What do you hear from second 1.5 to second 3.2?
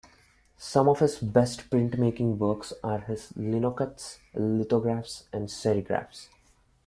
printmaking works are